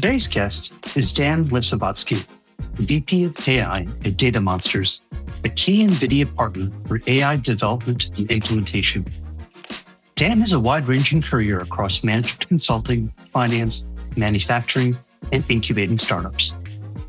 [0.00, 2.26] Today's guest is Dan Lesovodski,
[2.76, 5.02] VP of AI at Data Monsters,
[5.44, 9.04] a key NVIDIA partner for AI development and implementation.
[10.14, 14.96] Dan has a wide ranging career across management consulting, finance, manufacturing,
[15.32, 16.54] and incubating startups.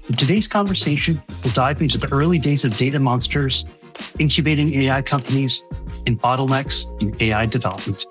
[0.09, 3.63] In today's conversation, we'll dive into the early days of Data Monsters,
[4.19, 5.63] incubating AI companies,
[6.07, 8.05] and bottlenecks in AI development.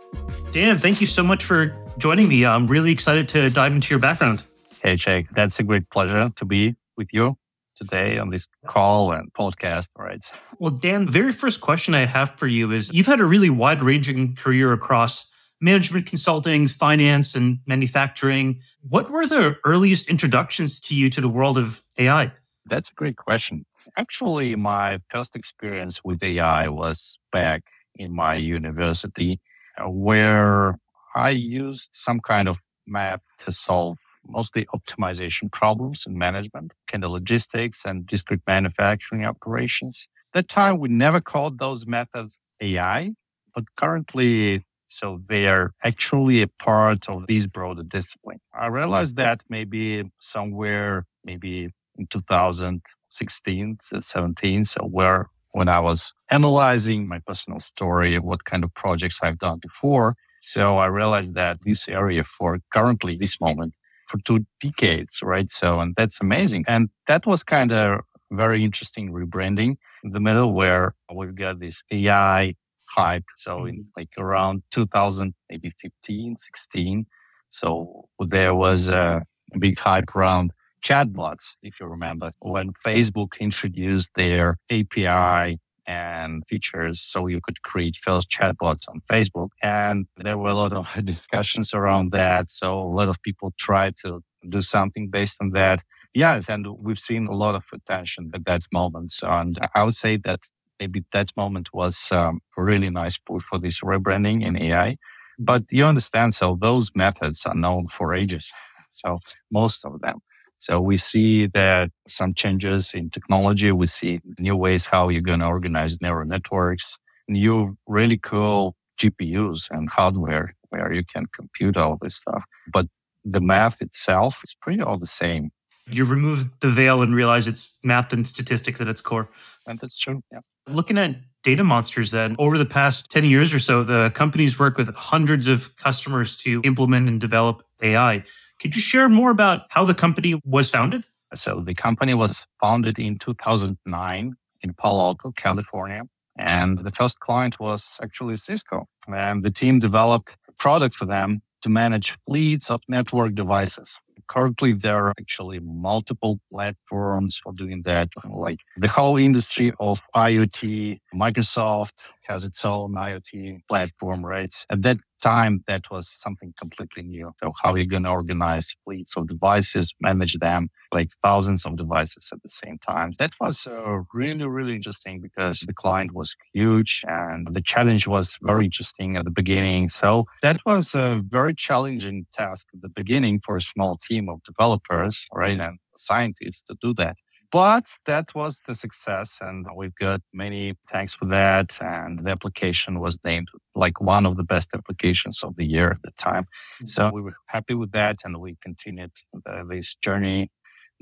[0.55, 2.47] Dan, thank you so much for joining me.
[2.47, 4.43] I'm really excited to dive into your background.
[4.83, 7.37] Hey, Sheikh, that's a great pleasure to be with you
[7.77, 9.89] today on this call and podcast.
[9.99, 10.25] Right.
[10.59, 13.51] Well, Dan, the very first question I have for you is you've had a really
[13.51, 15.27] wide ranging career across
[15.61, 18.61] management consulting, finance, and manufacturing.
[18.81, 22.33] What were the earliest introductions to you to the world of AI?
[22.65, 23.67] That's a great question.
[23.99, 27.65] Actually, my first experience with AI was back
[27.97, 29.41] in my university,
[29.77, 30.79] uh, where
[31.15, 37.11] I used some kind of math to solve mostly optimization problems in management, kind of
[37.11, 40.09] logistics and discrete manufacturing operations.
[40.35, 43.13] At that time, we never called those methods AI,
[43.55, 48.41] but currently, so they are actually a part of this broader discipline.
[48.55, 57.09] I realized that maybe somewhere, maybe in 2016, 17, so where when I was analyzing
[57.09, 60.15] my personal story, what kind of projects I've done before.
[60.41, 63.75] So I realized that this area for currently this moment
[64.11, 65.51] for two decades, right?
[65.51, 66.65] So, and that's amazing.
[66.67, 68.01] And that was kind of
[68.33, 72.55] very interesting rebranding in the middle where we've got this AI
[72.89, 73.25] hype.
[73.37, 73.83] So in mm-hmm.
[73.97, 77.07] like around 2000, maybe 15, 16.
[77.51, 79.23] So there was a
[79.59, 80.53] big hype around
[80.85, 85.59] chatbots, if you remember, when Facebook introduced their API
[85.91, 89.51] and features so you could create first chatbots on Facebook.
[89.63, 92.51] And there were a lot of discussions around that.
[92.51, 95.79] So a lot of people tried to do something based on that.
[96.15, 99.15] Yes, and we've seen a lot of attention at that moment.
[99.23, 100.41] And I would say that
[100.81, 104.97] maybe that moment was um, a really nice push for this rebranding in AI.
[105.39, 108.53] But you understand, so those methods are known for ages.
[108.93, 109.19] So
[109.51, 110.21] most of them.
[110.61, 113.73] So we see that some changes in technology.
[113.73, 116.99] We see new ways how you're going to organize neural networks,
[117.29, 122.45] new really cool GPUs and hardware where you can compute all this stuff.
[122.71, 122.87] But
[123.25, 125.51] the math itself is pretty all the same.
[125.91, 129.31] You remove the veil and realize it's math and statistics at its core.
[129.67, 130.23] And that's true.
[130.31, 130.41] Yeah.
[130.69, 134.77] Looking at data monsters, then over the past 10 years or so, the companies work
[134.77, 138.25] with hundreds of customers to implement and develop AI.
[138.61, 141.05] Could you share more about how the company was founded?
[141.35, 146.03] So the company was founded in 2009 in Palo Alto, California.
[146.39, 148.87] And the first client was actually Cisco.
[149.09, 153.99] And the team developed products for them to manage fleets of network devices.
[154.29, 158.11] Currently, there are actually multiple platforms for doing that.
[158.25, 164.55] Like the whole industry of IoT, Microsoft has its own IoT platform, right?
[164.71, 167.33] At that time, that was something completely new.
[167.43, 171.77] So how are you going to organize fleets of devices, manage them, like thousands of
[171.77, 173.13] devices at the same time?
[173.19, 178.39] That was uh, really, really interesting because the client was huge and the challenge was
[178.43, 179.89] very interesting at the beginning.
[179.89, 184.43] So that was a very challenging task at the beginning for a small team of
[184.43, 185.61] developers, right?
[185.61, 187.17] And scientists to do that.
[187.53, 191.79] But that was the success, and we've got many thanks for that.
[191.81, 196.03] And the application was named like one of the best applications of the year at
[196.03, 196.45] the time.
[196.45, 196.87] Mm-hmm.
[196.87, 200.51] So we were happy with that, and we continued the, this journey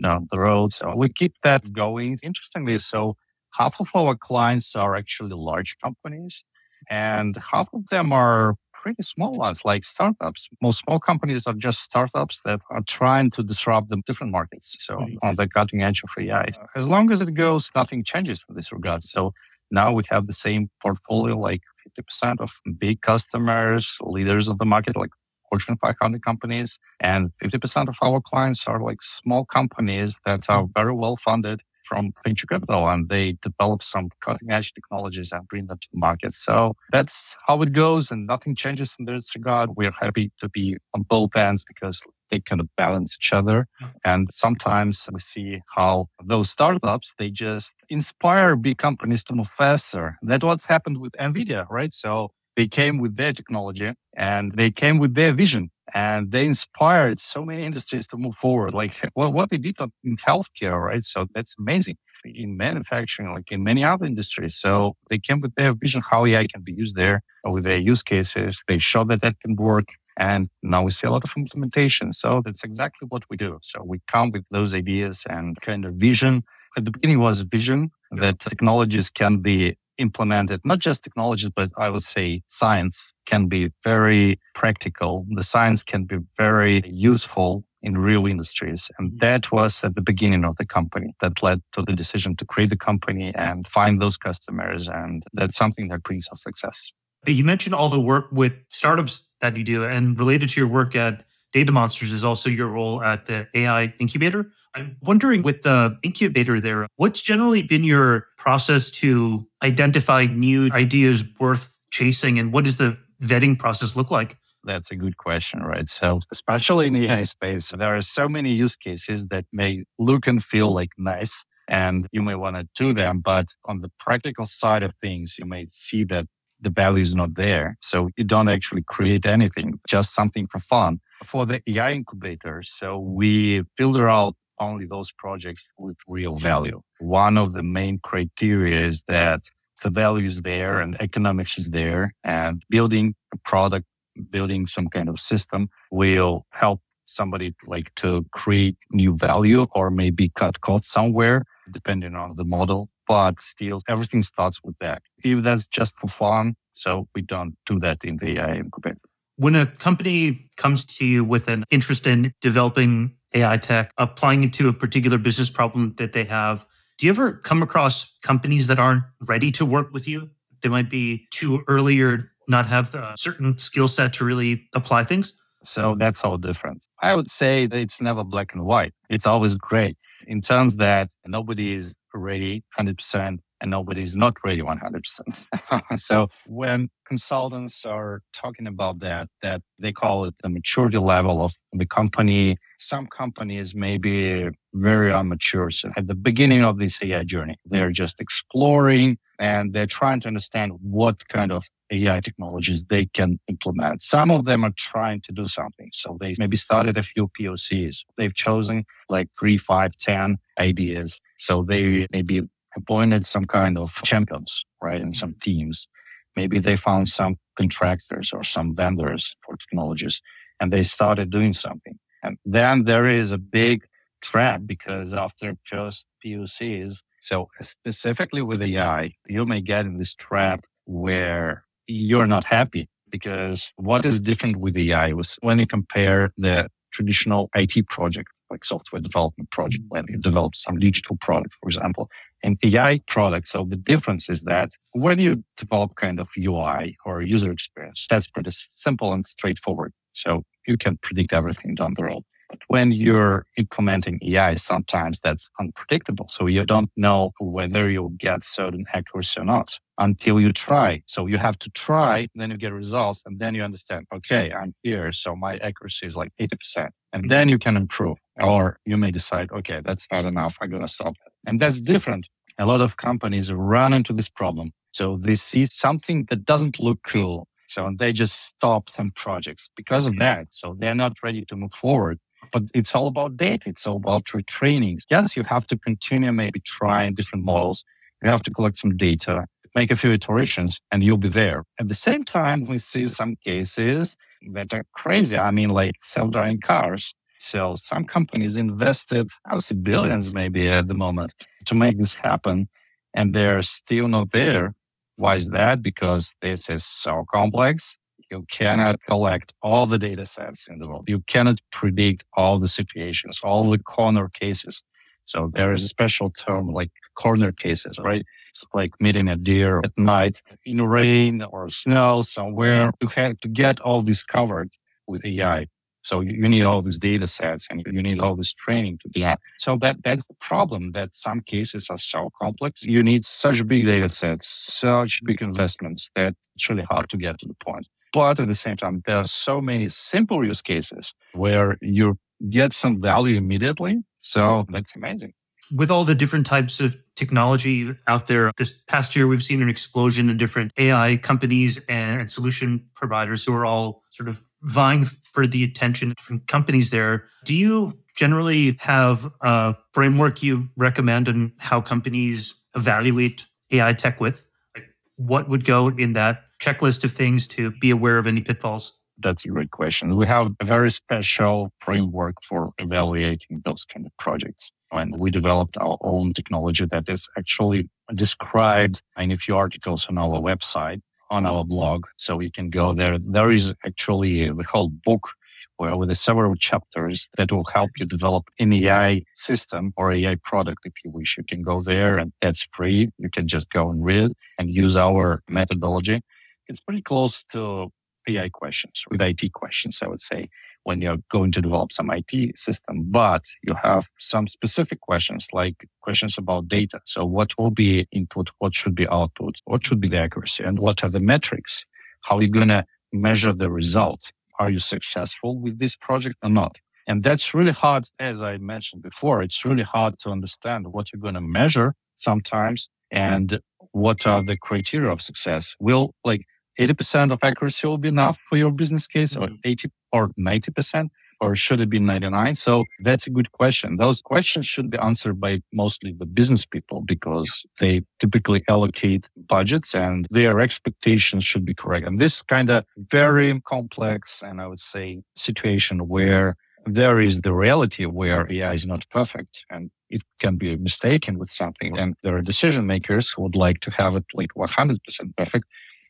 [0.03, 0.73] down the road.
[0.73, 2.17] So we keep that going.
[2.23, 3.17] Interestingly, so
[3.59, 6.45] half of our clients are actually large companies,
[6.89, 8.55] and half of them are
[8.89, 10.49] pretty small ones like startups.
[10.63, 14.77] Most small companies are just startups that are trying to disrupt the different markets.
[14.81, 16.47] So on the cutting edge of AI.
[16.75, 19.03] As long as it goes, nothing changes in this regard.
[19.05, 19.33] So
[19.71, 21.61] now we have the same portfolio, like
[22.01, 25.11] 50% of big customers, leaders of the market, like
[25.51, 30.71] Fortune 500 companies, and 50% of our clients are like small companies that are mm.
[30.75, 35.67] very well funded from venture capital and they develop some cutting edge technologies and bring
[35.67, 36.35] them to the market.
[36.35, 39.71] So that's how it goes and nothing changes in this regard.
[39.77, 43.67] We're happy to be on both ends because they kind of balance each other.
[43.83, 43.97] Mm-hmm.
[44.05, 50.19] And sometimes we see how those startups, they just inspire big companies to move faster.
[50.23, 51.93] That's what's happened with NVIDIA, right?
[51.93, 57.21] So they came with their technology and they came with their vision and they inspired
[57.21, 58.75] so many industries to move forward.
[58.75, 61.05] Like well, what they did in healthcare, right?
[61.05, 61.97] So that's amazing.
[62.25, 64.57] In manufacturing, like in many other industries.
[64.57, 68.03] So they came with their vision how AI can be used there with their use
[68.03, 68.63] cases.
[68.67, 69.89] They showed that that can work.
[70.19, 72.13] And now we see a lot of implementation.
[72.13, 73.61] So that's exactly what we do.
[73.63, 76.43] So we come with those ideas and kind of vision.
[76.77, 81.71] At the beginning was a vision that technologies can be implemented, not just technologies, but
[81.77, 85.27] I would say science can be very practical.
[85.29, 88.91] The science can be very useful in real industries.
[88.99, 89.19] And mm-hmm.
[89.19, 92.71] that was at the beginning of the company that led to the decision to create
[92.71, 94.89] the company and find those customers.
[94.89, 96.91] And that's something that brings us success.
[97.27, 100.95] You mentioned all the work with startups that you do, and related to your work
[100.95, 104.51] at Data Monsters is also your role at the AI incubator.
[104.79, 111.25] I'm wondering with the incubator there, what's generally been your process to identify new ideas
[111.41, 114.37] worth chasing, and what does the vetting process look like?
[114.63, 115.89] That's a good question, right?
[115.89, 120.29] So, especially in the AI space, there are so many use cases that may look
[120.29, 123.21] and feel like nice, and you may want to do them.
[123.21, 126.27] But on the practical side of things, you may see that
[126.61, 127.79] the value is not there.
[127.81, 131.01] So you don't actually create anything, just something for fun.
[131.25, 136.81] For the AI incubator, so we filter out only those projects with real value.
[136.99, 139.45] One of the main criteria is that
[139.83, 143.87] the value is there and economics is there and building a product,
[144.31, 150.31] building some kind of system will help somebody like to create new value or maybe
[150.35, 155.03] cut costs somewhere, depending on the model but still everything starts with that.
[155.25, 159.01] If that's just for fun, so we don't do that in the AI incubator.
[159.37, 164.53] When a company comes to you with an interest in developing AI tech, applying it
[164.55, 166.67] to a particular business problem that they have,
[166.99, 170.31] do you ever come across companies that aren't ready to work with you?
[170.63, 175.05] They might be too early or not have a certain skill set to really apply
[175.05, 175.35] things?
[175.63, 176.87] So that's all different.
[177.03, 178.95] I would say it's never black and white.
[179.11, 179.97] It's always gray
[180.27, 185.99] in terms that nobody is ready 100% and nobody is not ready 100%.
[185.99, 191.55] so when consultants are talking about that, that they call it the maturity level of
[191.73, 192.57] the company.
[192.79, 195.71] Some companies may be very immature.
[195.71, 200.29] So at the beginning of this AI journey, they're just exploring and they're trying to
[200.29, 204.03] understand what kind of AI technologies they can implement.
[204.03, 205.89] Some of them are trying to do something.
[205.93, 207.99] So they maybe started a few POCs.
[208.17, 211.21] They've chosen like three, five, ten ideas.
[211.39, 212.43] So they maybe
[212.79, 215.01] appointed some kind of champions, right?
[215.01, 215.89] And some teams.
[216.37, 220.21] Maybe they found some contractors or some vendors for technologies
[220.61, 221.99] and they started doing something.
[222.23, 223.85] And then there is a big
[224.21, 230.65] trap because after just POCs, so specifically with AI, you may get in this trap
[230.85, 236.69] where you're not happy because what is different with AI was when you compare the
[236.93, 242.09] traditional IT project, like software development project, when you develop some digital product, for example,
[242.43, 243.49] and AI product.
[243.49, 248.29] So the difference is that when you develop kind of UI or user experience, that's
[248.29, 249.93] pretty simple and straightforward.
[250.13, 252.23] So you can predict everything down the road.
[252.49, 256.29] But when you're implementing AI, sometimes that's unpredictable.
[256.29, 261.03] So you don't know whether you'll get certain accuracy or not until you try.
[261.07, 264.75] So you have to try, then you get results, and then you understand, okay, I'm
[264.83, 265.13] here.
[265.13, 266.89] So my accuracy is like 80%.
[267.13, 268.17] And then you can improve.
[268.41, 270.57] Or you may decide, okay, that's not enough.
[270.61, 271.15] I'm going to stop.
[271.47, 272.29] And that's different.
[272.59, 274.73] A lot of companies run into this problem.
[274.93, 277.47] So they see something that doesn't look cool.
[277.69, 280.49] So they just stop some projects because of that.
[280.51, 282.19] So they're not ready to move forward.
[282.53, 283.65] But it's all about data.
[283.67, 284.99] It's all about retraining.
[285.11, 287.85] Yes, you have to continue maybe trying different models.
[288.23, 291.65] You have to collect some data, make a few iterations, and you'll be there.
[291.79, 294.17] At the same time, we see some cases
[294.55, 295.37] that are crazy.
[295.37, 297.15] I mean, like self-driving cars.
[297.39, 301.35] So some companies invested, I would say billions maybe at the moment
[301.67, 302.69] to make this happen.
[303.15, 304.75] And they're still not there.
[305.17, 305.83] Why is that?
[305.83, 307.97] Because this is so complex
[308.31, 311.05] you cannot collect all the data sets in the world.
[311.09, 314.83] You cannot predict all the situations, all the corner cases.
[315.25, 318.25] So there is a special term like corner cases, right?
[318.51, 322.93] It's like meeting a deer at night in rain or snow somewhere.
[323.03, 324.71] You have to get all this covered
[325.07, 325.67] with AI.
[326.09, 329.21] So you need all these data sets and you need all this training to do
[329.21, 329.41] that.
[329.59, 332.83] So that, that's the problem that some cases are so complex.
[332.83, 337.39] You need such big data sets, such big investments that it's really hard to get
[337.41, 337.89] to the point.
[338.15, 342.73] But at the same time, there are so many simple use cases where you get
[342.73, 344.03] some value immediately.
[344.21, 345.35] So that's amazing.
[345.71, 349.69] With all the different types of technology out there, this past year, we've seen an
[349.69, 355.47] explosion in different AI companies and solution providers who are all sort of vying for
[355.47, 357.25] the attention from companies there.
[357.45, 364.47] Do you generally have a framework you recommend on how companies evaluate AI tech with?
[364.75, 368.98] Like what would go in that checklist of things to be aware of any pitfalls?
[369.19, 370.17] That's a great question.
[370.17, 374.73] We have a very special framework for evaluating those kind of projects.
[374.93, 380.19] And we developed our own technology that is actually described in a few articles on
[380.19, 382.07] our website, on our blog.
[382.17, 383.19] So you can go there.
[383.19, 385.31] There is actually the whole book
[385.79, 390.81] where with several chapters that will help you develop an AI system or AI product
[390.87, 391.37] if you wish.
[391.39, 393.11] You can go there and that's free.
[393.19, 396.23] You can just go and read and use our methodology.
[396.69, 397.91] It's pretty close to
[398.29, 400.49] AI questions with IT questions, I would say,
[400.85, 403.05] when you're going to develop some IT system.
[403.11, 407.01] But you have some specific questions like questions about data.
[407.05, 408.51] So what will be input?
[408.59, 409.57] What should be output?
[409.65, 410.65] What should be the accuracy?
[410.65, 411.85] And what are the metrics?
[412.23, 414.33] How are you going to measure the result?
[414.59, 416.79] Are you successful with this project or not?
[417.07, 421.21] And that's really hard, as I mentioned before, it's really hard to understand what you're
[421.21, 423.61] going to measure sometimes and
[423.93, 425.75] what are the criteria of success.
[425.81, 426.45] Will like
[426.79, 429.57] 80% of accuracy will be enough for your business case or mm-hmm.
[429.65, 431.09] 80 or 90%
[431.41, 433.97] or should it be 99 so that's a good question.
[433.97, 439.95] Those questions should be answered by mostly the business people because they typically allocate budgets
[439.95, 442.07] and their expectations should be correct.
[442.07, 446.57] And this kind of very complex and i would say situation where
[446.87, 451.51] there is the reality where ai is not perfect and it can be mistaken with
[451.51, 451.99] something.
[451.99, 454.99] And there are decision makers who would like to have it like 100%
[455.37, 455.67] perfect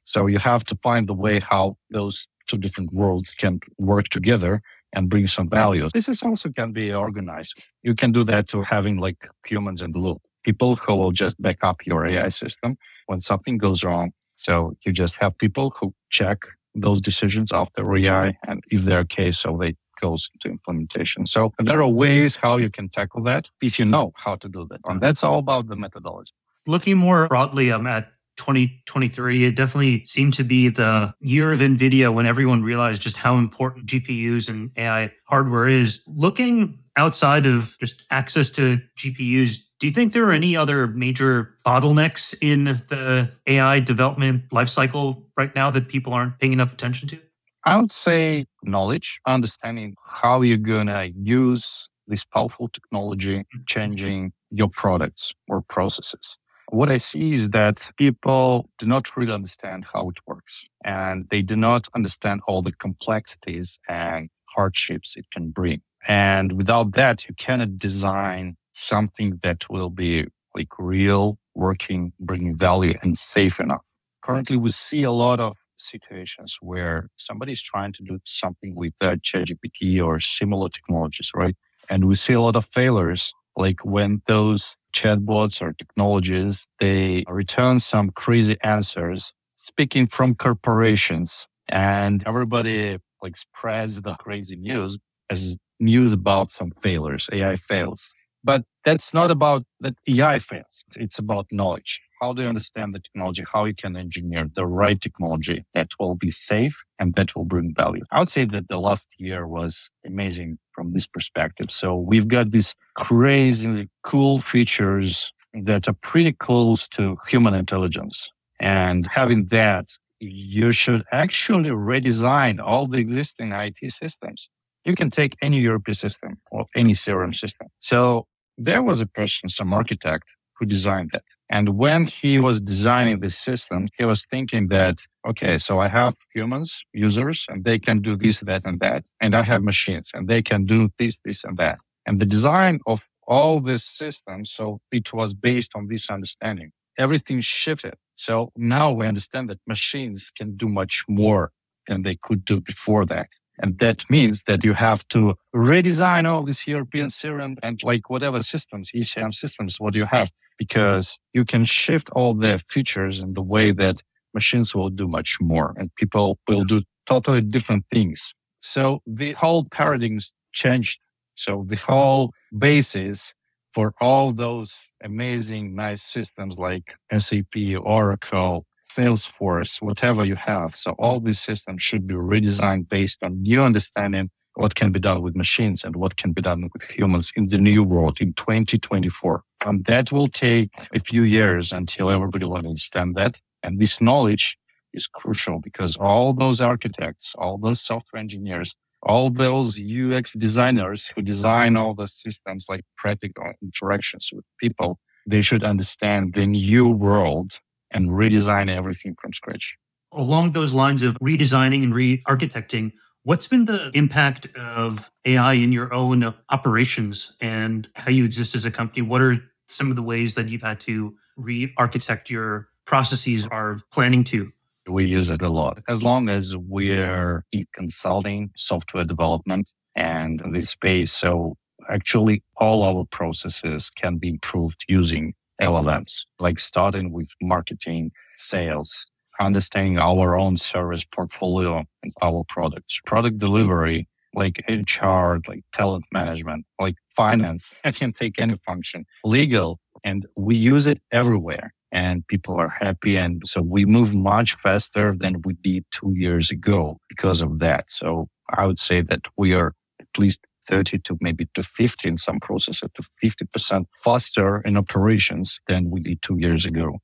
[0.09, 4.63] so you have to find the way how those two different worlds can work together
[4.95, 5.91] and bring some value.
[5.93, 7.53] This is also can be organized.
[7.83, 11.41] You can do that to having like humans in the loop, people who will just
[11.43, 14.13] back up your AI system when something goes wrong.
[14.37, 16.39] So you just have people who check
[16.75, 21.27] those decisions after AI and if they're okay, so they goes into implementation.
[21.27, 24.67] So there are ways how you can tackle that if you know how to do
[24.71, 24.81] that.
[24.87, 26.33] And that's all about the methodology.
[26.67, 32.13] Looking more broadly um, at 2023, it definitely seemed to be the year of NVIDIA
[32.13, 36.03] when everyone realized just how important GPUs and AI hardware is.
[36.07, 41.59] Looking outside of just access to GPUs, do you think there are any other major
[41.67, 47.19] bottlenecks in the AI development lifecycle right now that people aren't paying enough attention to?
[47.65, 53.59] I would say knowledge, understanding how you're going to use this powerful technology, mm-hmm.
[53.67, 56.39] changing your products or processes
[56.71, 61.43] what I see is that people do not really understand how it works and they
[61.43, 65.81] do not understand all the complexities and hardships it can bring.
[66.07, 72.99] And without that, you cannot design something that will be like real, working, bringing value
[73.03, 73.83] and safe enough.
[74.23, 79.17] Currently, we see a lot of situations where somebody's trying to do something with uh,
[79.17, 81.57] ChatGPT or similar technologies, right?
[81.89, 87.81] And we see a lot of failures like when those chatbots or technologies, they return
[87.81, 94.99] some crazy answers speaking from corporations and everybody like spreads the crazy news
[95.31, 98.15] as news about some failures, AI fails.
[98.45, 100.85] But that's not about that AI fails.
[100.97, 102.01] It's about knowledge.
[102.21, 103.45] How do you understand the technology?
[103.53, 107.75] How you can engineer the right technology that will be safe and that will bring
[107.75, 108.05] value.
[108.11, 111.71] I would say that the last year was amazing from this perspective.
[111.71, 118.31] So we've got these crazy cool features that are pretty close to human intelligence.
[118.61, 119.87] And having that,
[120.21, 124.49] you should actually redesign all the existing IT systems.
[124.85, 127.69] You can take any ERP system or any CRM system.
[127.79, 130.25] So there was a person, some architect
[130.59, 131.23] who designed that.
[131.51, 136.15] And when he was designing this system, he was thinking that, okay, so I have
[136.35, 139.07] humans, users, and they can do this, that, and that.
[139.21, 141.79] And I have machines and they can do this, this, and that.
[142.07, 146.73] And the design of all this system, so it was based on this understanding.
[146.99, 147.95] Everything shifted.
[148.15, 151.53] So now we understand that machines can do much more
[151.87, 153.31] than they could do before that.
[153.61, 158.09] And that means that you have to redesign all these ERP and CRM and like
[158.09, 163.35] whatever systems, ECM systems, what you have because you can shift all the features in
[163.35, 164.03] the way that
[164.35, 168.35] machines will do much more and people will do totally different things.
[168.61, 171.01] So the whole paradigms changed.
[171.35, 173.35] So the whole basis
[173.73, 180.75] for all those amazing, nice systems like SAP, Oracle, Salesforce, whatever you have.
[180.75, 185.23] So all these systems should be redesigned based on new understanding what can be done
[185.23, 189.45] with machines and what can be done with humans in the new world in 2024.
[189.61, 193.41] And um, that will take a few years until everybody will understand that.
[193.63, 194.59] And this knowledge
[194.93, 201.23] is crucial because all those architects, all those software engineers, all those UX designers who
[201.23, 207.61] design all the systems like practical interactions with people, they should understand the new world
[207.93, 209.77] and redesign everything from scratch.
[210.13, 212.91] Along those lines of redesigning and re architecting,
[213.29, 218.65] what's been the impact of AI in your own operations and how you exist as
[218.65, 219.03] a company?
[219.03, 223.81] What are some of the ways that you've had to re architect your processes are
[223.93, 224.51] planning to?
[224.89, 225.81] We use it a lot.
[225.87, 231.13] As long as we're in consulting, software development, and this space.
[231.13, 231.59] So
[231.91, 239.07] actually all our processes can be improved using LLMs, like starting with marketing, sales,
[239.41, 246.67] understanding our own service portfolio and our products, product delivery, like HR, like talent management,
[246.81, 247.75] like finance.
[247.85, 253.17] I can take any function, legal, and we use it everywhere and people are happy.
[253.17, 257.91] And so we move much faster than we did two years ago because of that.
[257.91, 262.17] So I would say that we are at least 30 to maybe to 50 in
[262.19, 266.99] some processes to 50% faster in operations than we did two years ago.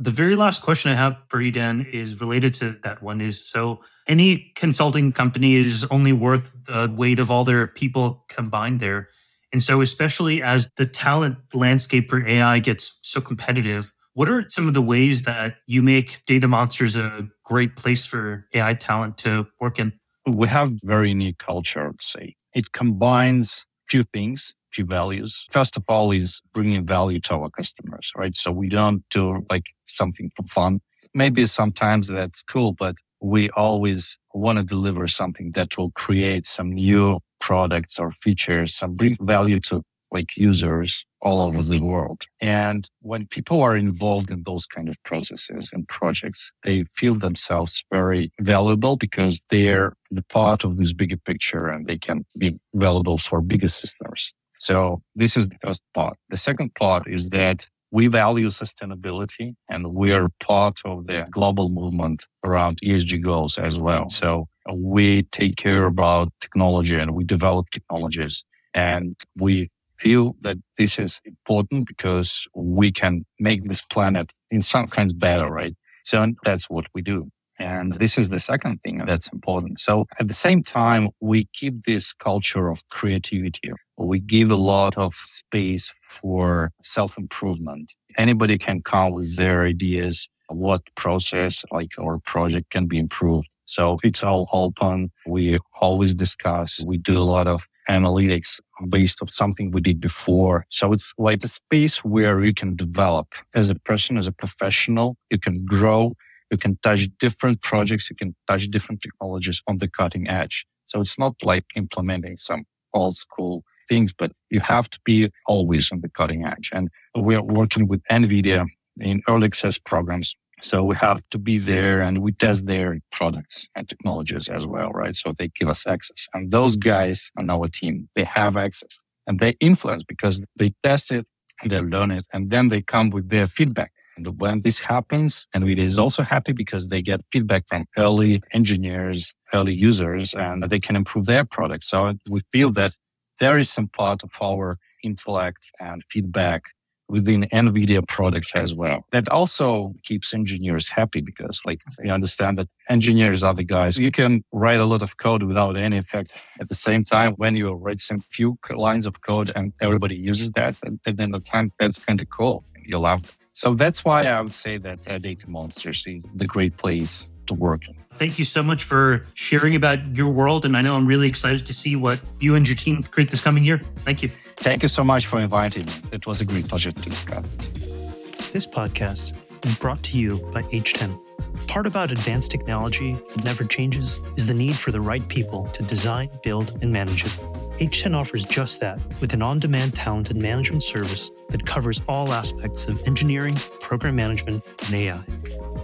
[0.00, 3.44] The very last question I have for you, Dan, is related to that one is
[3.44, 9.08] so any consulting company is only worth the weight of all their people combined there.
[9.52, 14.68] And so, especially as the talent landscape for AI gets so competitive, what are some
[14.68, 19.48] of the ways that you make Data Monsters a great place for AI talent to
[19.60, 19.94] work in?
[20.26, 22.36] We have very unique culture, I would say.
[22.54, 25.46] It combines few things, few values.
[25.50, 28.36] First of all, is bringing value to our customers, right?
[28.36, 30.80] So we don't do like something for fun.
[31.14, 36.72] Maybe sometimes that's cool, but we always want to deliver something that will create some
[36.72, 42.22] new products or features, some bring value to like users all over the world.
[42.40, 47.84] And when people are involved in those kind of processes and projects, they feel themselves
[47.92, 53.18] very valuable because they're the part of this bigger picture and they can be valuable
[53.18, 54.32] for bigger systems.
[54.58, 56.16] So this is the first part.
[56.30, 61.70] The second part is that we value sustainability and we are part of the global
[61.70, 64.10] movement around ESG goals as well.
[64.10, 70.98] So we take care about technology and we develop technologies and we feel that this
[70.98, 75.74] is important because we can make this planet in some kinds better, right?
[76.04, 77.30] So that's what we do.
[77.58, 79.80] And this is the second thing that's important.
[79.80, 83.72] So at the same time, we keep this culture of creativity.
[83.96, 87.92] We give a lot of space for self improvement.
[88.16, 93.48] Anybody can come with their ideas, what process like our project can be improved.
[93.66, 95.10] So it's all open.
[95.26, 96.82] We always discuss.
[96.86, 100.64] We do a lot of analytics based on something we did before.
[100.70, 105.16] So it's like a space where you can develop as a person, as a professional.
[105.30, 106.14] You can grow.
[106.50, 108.08] You can touch different projects.
[108.10, 110.66] You can touch different technologies on the cutting edge.
[110.86, 115.90] So it's not like implementing some old school things, but you have to be always
[115.92, 116.70] on the cutting edge.
[116.72, 118.66] And we are working with NVIDIA
[119.00, 123.66] in early access programs so we have to be there and we test their products
[123.76, 125.14] and technologies as well, right?
[125.14, 126.26] So they give us access.
[126.34, 131.12] And those guys on our team, they have access and they influence because they test
[131.12, 131.26] it,
[131.64, 133.92] they learn it, and then they come with their feedback.
[134.18, 138.42] And when this happens, and it is also happy because they get feedback from early
[138.52, 141.84] engineers, early users, and they can improve their product.
[141.84, 142.96] So we feel that
[143.38, 146.62] there is some part of our intellect and feedback
[147.08, 149.04] within NVIDIA products as well.
[149.12, 153.96] That also keeps engineers happy because like you understand that engineers are the guys.
[153.96, 156.34] You can write a lot of code without any effect.
[156.60, 160.50] At the same time, when you write some few lines of code and everybody uses
[160.50, 162.64] that, and, then the time that's kind of cool.
[162.84, 163.37] You love it.
[163.58, 167.54] So that's why I would say that uh, Data Monsters is the great place to
[167.54, 167.96] work in.
[168.16, 170.64] Thank you so much for sharing about your world.
[170.64, 173.40] And I know I'm really excited to see what you and your team create this
[173.40, 173.80] coming year.
[174.06, 174.30] Thank you.
[174.58, 175.92] Thank you so much for inviting me.
[176.12, 178.52] It was a great pleasure to discuss it.
[178.52, 179.32] This podcast
[179.66, 181.18] is brought to you by H10.
[181.66, 185.82] Part about advanced technology that never changes is the need for the right people to
[185.82, 187.36] design, build, and manage it.
[187.78, 192.32] H10 offers just that with an on demand talent and management service that covers all
[192.32, 195.22] aspects of engineering, program management, and AI.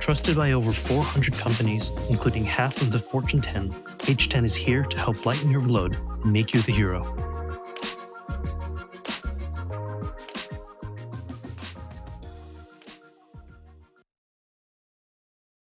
[0.00, 4.98] Trusted by over 400 companies, including half of the Fortune 10, H10 is here to
[4.98, 7.00] help lighten your load and make you the hero.